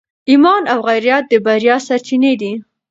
[0.29, 2.53] ایمان او غیرت د بریا سرچینې دي.